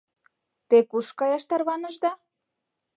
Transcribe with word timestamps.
Те 0.69 0.77
куш 0.89 1.07
каяш 1.19 1.43
тарванышда? 1.49 2.11